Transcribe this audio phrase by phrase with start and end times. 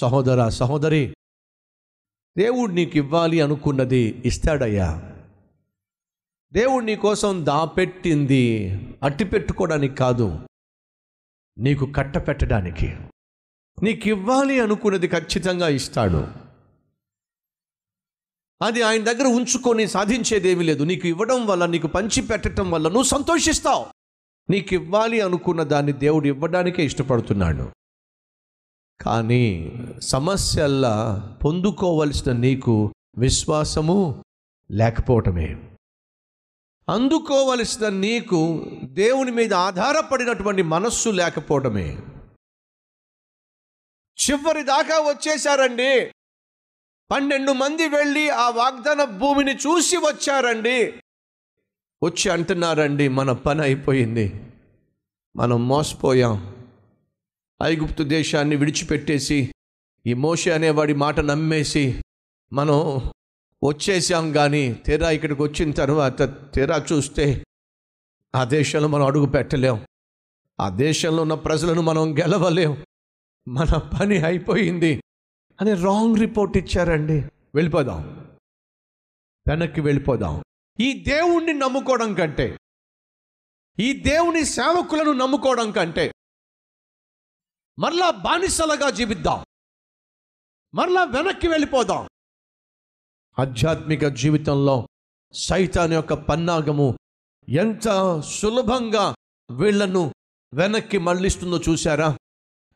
[0.00, 1.16] సహోదర సహోదరి
[2.38, 5.12] దేవుడు నీకు ఇవ్వాలి అనుకున్నది ఇస్తాడయ్యా.
[6.52, 8.70] దేవుడు నీ కోసం దాపెట్టింది
[9.02, 10.38] అట్టి పెట్టుకోవడానికి కాదు
[11.58, 12.86] నీకు కట్ట పెట్టడానికి
[13.82, 16.28] నీకు ఇవ్వాలి అనుకున్నది ఖచ్చితంగా ఇస్తాడు.
[18.62, 20.84] అది ఆయన దగ్గర ఉంచుకొని సాధించేదేమీ లేదు.
[20.84, 23.86] నీకు ఇవ్వడం వల్ల నీకు పంచి పెట్టడం వల్ల నువ్వు సంతోషిస్తావు.
[24.50, 27.79] నీకు ఇవ్వాలి అనుకున్న దాన్ని దేవుడు ఇవ్వడానికే ఇష్టపడుతున్నాడు.
[29.00, 29.72] కానీ
[30.02, 34.24] సమస్యల్లా పొందుకోవలసిన నీకు విశ్వాసము
[34.70, 35.56] లేకపోవటమే.
[36.88, 41.98] అందుకోవలసిన నీకు దేవుని మీద ఆధారపడినటువంటి మనస్సు లేకపోవటమే.
[44.30, 46.12] చివరి దాకా వచ్చేశారండి.
[47.10, 50.94] పన్నెండు మంది వెళ్ళి ఆ వాగ్దాన భూమిని చూసి వచ్చారండి.
[52.02, 54.40] వచ్చి అంటున్నారండి మన పని అయిపోయింది.
[55.36, 56.59] మనం మోసపోయాం.
[57.62, 59.52] ఐగుప్తు దేశాన్ని విడిచిపెట్టేసి
[60.06, 62.02] ఈ మోషే అనేవాడి మాట నమ్మేసి
[62.52, 62.74] మనం
[63.64, 66.22] వచ్చేసాం కానీ తెరా ఇక్కడికి వచ్చిన తర్వాత
[66.54, 67.44] తెరా చూస్తే
[68.34, 69.86] ఆ దేశంలో మనం అడుగు పెట్టలేం.
[70.60, 72.84] ఆ దేశంలో ఉన్న ప్రజలను మనం గెలవలేం.
[73.48, 75.02] మన పని అయిపోయింది
[75.60, 77.20] అని రాంగ్ రిపోర్ట్ ఇచ్చారండి.
[77.54, 78.30] వెళ్ళిపోదాం.
[79.48, 80.42] వెనక్కి వెళ్ళిపోదాం.
[80.80, 82.58] ఈ దేవుణ్ణి నమ్ముకోవడం కంటే
[83.78, 86.12] ఈ దేవుని సేవకులను నమ్ముకోవడం కంటే
[87.78, 89.44] మరలా బానిసలుగా జీవిద్దాం.
[90.74, 92.08] మరలా వెనక్కి వెళ్ళిపోదాం.
[93.38, 94.88] ఆధ్యాత్మిక జీవితంలో
[95.32, 96.98] సైతాన్ యొక్క పన్నాగము
[97.48, 97.88] ఎంత
[98.20, 99.14] సులభంగా
[99.50, 100.14] వీళ్ళను
[100.54, 102.18] వెనక్కి మళ్ళిస్తుందో చూశారా?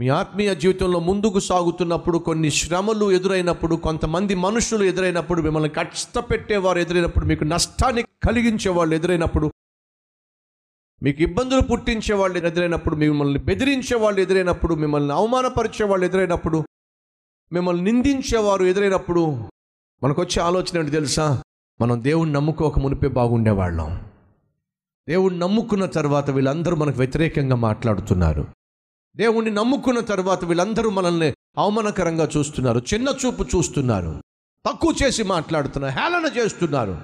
[0.00, 7.44] మీ ఆత్మీయ జీవితంలో ముందుకు సాగుతున్నప్పుడు కొన్ని శ్రమలు ఎదురైనప్పుడు కొంతమంది మనుషులు ఎదురైనప్పుడు మిమ్మల్ని కష్టపెట్టేవారు ఎదురైనప్పుడు మీకు
[7.44, 9.52] నష్టాన్ని కలిగించే వాళ్ళు ఎదురైనప్పుడు
[11.02, 16.64] మీకు ఇబ్బందులు పుట్టించే వాళ్ళు ఎదురైనప్పుడు మిమ్మల్ని బెదిరించే వాళ్ళు ఎదురైనప్పుడు మిమ్మల్ని అవమానపరిచే వాళ్ళు ఎదురైనప్పుడు
[17.52, 19.48] మిమ్మల్ని నిందించేవారు ఎదురైనప్పుడు
[20.02, 21.42] మనకు వచ్చే ఆలోచన ఏంటి తెలుసా?
[21.80, 24.00] మనం దేవుణ్ణి నమ్ముకోక మునిపే బాగుండేవాళ్ళం.
[25.08, 28.46] దేవుణ్ణి నమ్ముకున్న తర్వాత వీళ్ళందరూ మనకు వ్యతిరేకంగా మాట్లాడుతున్నారు.
[29.16, 34.22] దేవుణ్ణి నమ్ముకున్న తర్వాత వీళ్ళందరూ మనల్ని అవమానకరంగా చూస్తున్నారు చిన్న చూపు చూస్తున్నారు
[34.66, 36.98] తక్కువ చేసి మాట్లాడుతున్నారు హేళన చేస్తున్నారు.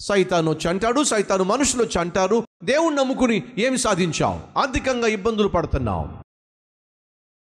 [0.00, 4.58] సైతాను వచ్చి అంటాడు సైతాను మనుషులు చంటారు దేవుణ్ణి నమ్ముకుని ఏమి సాధించావు?
[4.58, 6.08] ఆర్థికంగా ఇబ్బందులు పడుతున్నావు.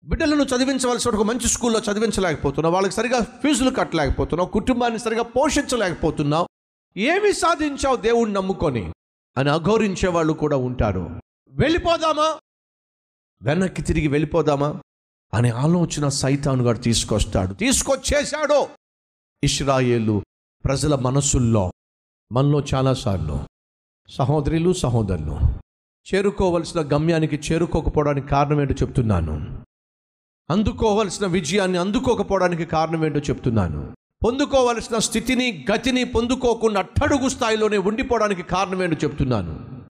[0.03, 2.73] బిడ్డలను చదివించవలసిన ఒక మంచి స్కూల్లో చదివించలేకపోతున్నావు.
[2.73, 4.49] వాళ్ళకి సరిగా ఫీజులు కట్టలేకపోతున్నావు.
[4.49, 6.47] కుటుంబాన్ని సరిగా పోషించలేకపోతున్నావు.
[6.97, 8.93] ఏమి సాధించావు దేవుణ్ణి నమ్ముకొని?
[9.37, 11.21] అని అఘోరించే వాళ్ళు కూడా ఉంటారు.
[11.47, 12.39] వెళ్ళిపోదామా?
[13.41, 14.81] వెనక్కి తిరిగి వెళ్ళిపోదామా?
[15.33, 17.53] అనే ఆలోచన సైతాను గారు తీసుకొస్తాడు.
[17.53, 18.67] తీసుకొచ్చేశాడు.
[19.43, 20.23] ఇస్రాయేలు
[20.65, 21.71] ప్రజల మనసుల్లో
[22.31, 23.52] మనలో చాలాసార్లు
[24.09, 25.39] సహోదరులు సహోదరులు
[26.13, 29.65] చేరుకోవలసిన గమ్యానికి చేరుకోకపోవడానికి కారణం ఏంటో చెప్తున్నాను.
[30.49, 33.95] అందుకోవలసిన విజయాన్ని అందుకోకపోవడానికి కారణం ఏంటో చెప్తున్నాను.
[34.25, 39.81] పొందుకోవలసిన స్థితిని గతిని పొందుకోకుండా అట్టడుగు స్థాయిలోనే ఉండిపోవడానికి కారణం ఏంటో చెప్తున్నాను.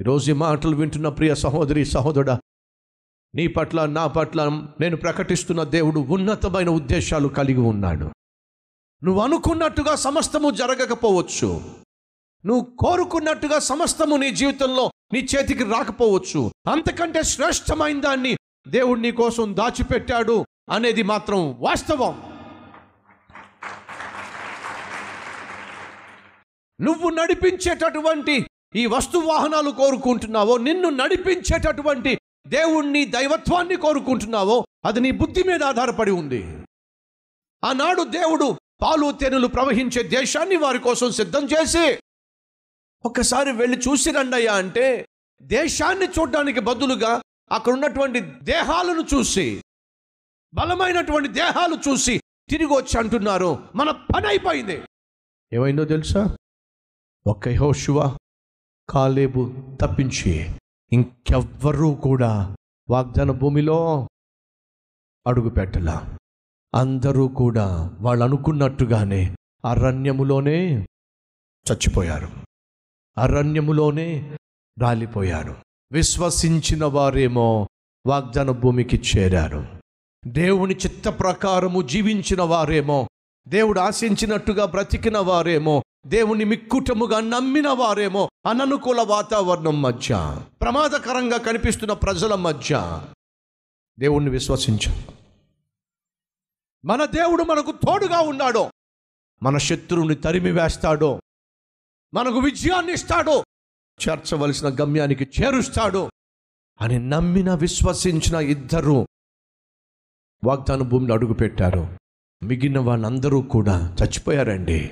[0.00, 2.30] ఈరోజు ఈ మాటలు వింటున్న ప్రియ సహోదరి సహోదరుడ
[3.34, 8.10] నీ పట్ల నా పట్ల నేను ప్రకటిస్తున్న దేవుడు ఉన్నతమైన ఉద్దేశాలు కలిగి ఉన్నాడు.
[9.04, 11.85] నువ్వు అనుకున్నట్టుగా సమస్తము జరగకపోవచ్చు.
[12.46, 16.50] నువ్వు కోరుకున్నట్టుగా సమస్తము నీ జీవితంలో నీ చేతికి రాకపోవచ్చు.
[16.70, 18.36] అంతకంటే శ్రేష్టమైన దాన్ని
[18.68, 22.22] దేవుడు నీ కోసం దాచిపెట్టాడు అనేది మాత్రం వాస్తవం.
[26.80, 35.62] నువ్వు నడిపించేటటువంటి ఈ వస్తు వాహనాలు కోరుకుంటున్నావో నిన్ను నడిపించేటటువంటి దేవుణ్ణి దైవత్వాన్ని కోరుకుంటున్నావో అది నీ బుద్ధి మీద
[35.62, 36.42] ఆధారపడి ఉంది.
[37.64, 41.98] ఆనాడు దేవుడు పాలు తేనెలు ప్రవహించే దేశాన్ని వారి కోసం సిద్ధం చేసి
[43.06, 45.06] ఒక్కసారి వెళ్ళి చూసి రండయ్యా అంటే
[45.42, 47.22] దేశాన్ని చూడడానికి బదులుగా
[47.52, 49.62] అక్కడ ఉన్నటువంటి దేహాలను చూసి
[50.54, 53.68] బలమైనటువంటి దేహాలు చూసి తిరిగి వచ్చి అంటున్నారు.
[53.74, 54.82] మన పని అయిపోయింది.
[55.52, 56.36] ఏమైందో తెలుసా?
[57.26, 58.16] ఒక్క యహోశివ
[58.88, 60.50] కాలేబు తప్పించి
[60.92, 62.56] ఇంకెవ్వరూ కూడా
[62.90, 64.08] వాగ్దాన భూమిలో
[65.26, 66.18] అడుగు పెట్టలా.
[66.74, 70.86] అందరూ కూడా వాళ్ళు అనుకున్నట్టుగానే అరణ్యములోనే
[71.72, 72.45] చచ్చిపోయారు.
[73.18, 74.36] అరణ్యములోనే
[74.78, 75.56] రాలిపోయారు
[75.92, 77.68] విశ్వసించిన వారేమో
[78.06, 79.66] వాగ్దాన భూమికి చేరారు.
[80.26, 83.08] దేవుని చిత్త ప్రకారము జీవించిన వారేమో
[83.48, 93.02] దేవుడు ఆశించినట్టుగా బ్రతికిన వారేమో దేవుని మిక్కుటముగా నమ్మిన వారేమో అననుకూల వాతావరణం మధ్య ప్రమాదకరంగా కనిపిస్తున్న ప్రజల మధ్య
[93.98, 95.02] దేవుణ్ణి విశ్వసించాం.
[96.84, 98.70] మన దేవుడు మనకు తోడుగా ఉన్నాడో
[99.42, 101.20] మన శత్రువుని తరిమి వేస్తాడో
[102.16, 103.44] మనకు విజయాన్ని ఇస్తాడు.
[104.08, 106.10] చేర్చవలసిన గమ్యానికి చేరుస్తాడు.
[106.80, 109.06] అని నమ్మిన విశ్వసించిన ఇద్దరు
[110.44, 111.98] వాగ్దాన భూమిని అడుగుపెట్టారు.
[112.42, 114.90] మిగిలిన వాళ్ళందరూ కూడా చచ్చిపోయారండి.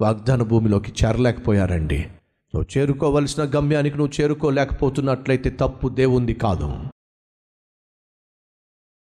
[0.00, 1.98] వాగ్దాన భూమిలోకి చేరలేకపోయారండి.
[1.98, 6.66] నువ్వు చేరుకోవలసిన గమ్యానికి నువ్వు చేరుకోలేకపోతున్నట్లయితే తప్పు దేవుంది కాదు.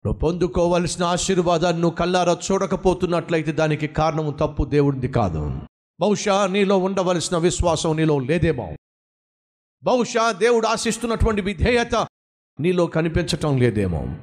[0.07, 5.61] నువ్వు పొందుకోవలసిన ఆశీర్వాదాన్ని నువ్వు కల్లారా చూడకపోతున్నట్లయితే దానికి కారణం తప్పు దేవుడిది కాదు.
[6.01, 8.77] బహుశా నీలో ఉండవలసిన విశ్వాసం నీలో లేదేమో.
[9.83, 12.07] బహుశా దేవుడు ఆశిస్తున్నటువంటి విధేయత
[12.61, 14.17] నీలో కనిపించటం లేదేమో.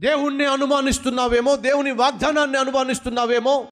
[0.00, 3.68] దేవుణ్ణి అనుమానిస్తున్నావేమో దేవుని వాగ్దానాన్ని అనుమానిస్తున్నావేమో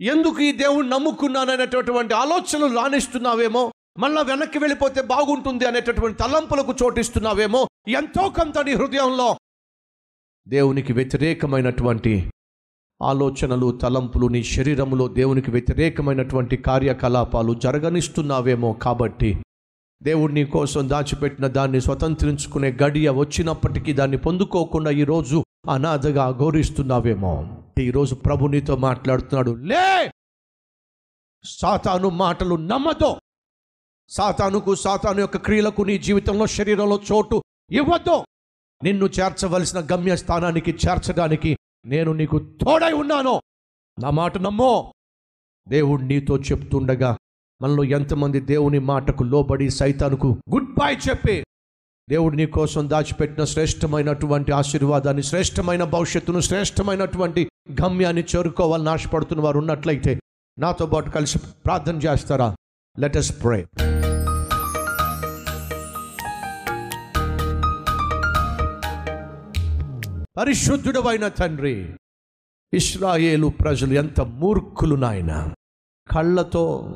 [0.00, 8.58] ఎందుకు ఈ దేవుణ్ణి నమ్ముకున్నాననేటటువంటి ఆలోచనలు రాణిస్తున్నావేమో మళ్ళా వెనక్కి వెళ్ళిపోతే బాగుంటుంది అనేటటువంటి తలంపులకు చోటిస్తున్నావేమో ఎంతో కొంత
[8.58, 9.38] నీ హృదయంలో
[10.48, 12.30] దేవునికి వ్యతిరేకమైనటువంటి
[13.02, 19.42] ఆలోచనలు తలంపులు నీ శరీరంలో దేవునికి వ్యతిరేకమైనటువంటి కార్యకలాపాలు జరగనిస్తున్నావేమో కాబట్టి
[20.02, 27.34] దేవుడు నీ కోసం దాచిపెట్టిన దాన్ని స్వతంత్రించుకునే గడియ వచ్చినప్పటికీ దాన్ని పొందుకోకుండా ఈరోజు అనాథగా అఘోరిస్తున్నావేమో
[27.78, 30.10] ఈరోజు ప్రభు నీతో మాట్లాడుతున్నాడు లే!
[31.44, 33.20] సాతాను మాటలు నమ్మతో
[34.08, 38.24] సాతానుకు సాతాను యొక్క క్రియలకు నీ జీవితంలో శరీరంలో చోటు ఇవ్వద్దు
[38.82, 43.40] నిన్ను చేర్చవలసిన గమ్య స్థానానికి చేర్చడానికి నేను నీకు తోడై ఉన్నాను.
[44.02, 44.94] నా మాట నమ్మో.
[45.68, 47.16] దేవుడు నీతో చెప్తుండగా
[47.62, 51.44] మనలో ఎంతమంది దేవుని మాటకు లోబడి సైతానుకు గుడ్ బై చెప్పి
[52.08, 60.20] దేవుడు నీ కోసం దాచిపెట్టిన శ్రేష్టమైనటువంటి ఆశీర్వాదాన్ని శ్రేష్టమైన భవిష్యత్తును శ్రేష్టమైనటువంటి గమ్యాన్ని చేరుకోవాలని ఆశపడుతున్న వారు ఉన్నట్లయితే
[60.58, 62.56] నాతో పాటు కలిసి ప్రార్థన చేస్తారా?
[62.98, 63.66] లెట్ ప్రే
[70.34, 71.88] pray పరిశుద్ధుడవైన తండ్రి
[72.74, 75.54] ఇస్రాయేలు ప్రజలు ఎంత మూర్ఖులు నాయన.
[76.10, 76.94] కళ్ళతో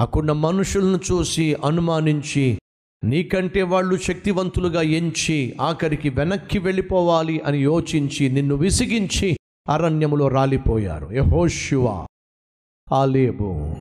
[0.00, 2.58] అక్కడ మనుషులను చూసి అనుమానించి
[3.04, 9.36] నీకంటే వాళ్ళు శక్తివంతులుగా ఎంచి ఆఖరికి వెనక్కి వెళ్ళిపోవాలి అని యోచించి నిన్ను విసిగించి
[9.68, 11.12] అరణ్యములో రాలిపోయారు.
[11.12, 12.06] యహోశివా
[12.92, 13.76] ఆలేబు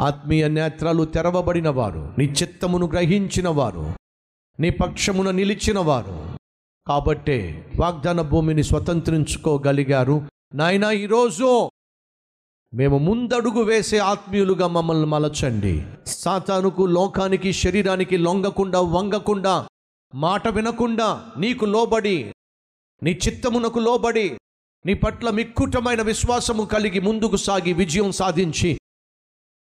[0.00, 3.92] ఆత్మీయ నేత్రాలు తెరవబడిన వారు నీ చిత్తమును గ్రహించిన వారు
[4.60, 6.35] నీ పక్షమున నిలిచిన వారు.
[6.88, 10.22] కాబట్టే వాగ్దాన భూమిని స్వతంత్రించుకోగలిగారు.
[10.54, 11.70] నాయన ఈరోజు
[12.74, 15.84] మేము ముందడుగు వేసే ఆత్మీయులుగా మమ్మల్ని మలచండి.
[16.06, 19.66] సాతానుకు లోకానికి శరీరానికి లొంగకుండా వంగకుండా
[20.14, 22.32] మాట వినకుండా నీకు లోబడి
[23.02, 24.38] నీ చిత్తమునకు లోబడి
[24.86, 28.78] నీ పట్ల మిక్కుటమైన విశ్వాసము కలిగి ముందుకు సాగి విజయం సాధించి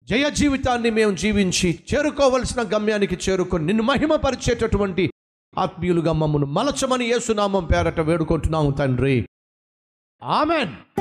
[0.08, 5.10] జయ జీవితాన్ని మేము జీవించి చేరుకోవలసిన గమ్యానికి చేరుకొని నిన్ను మహిమపరిచేటటువంటి
[5.58, 9.28] ఆత్మీయులుగా మమ్మను మలచమని యేసునామం పేరట వేడుకుంటున్నాము తండ్రి.
[10.24, 11.00] ఆమెన్.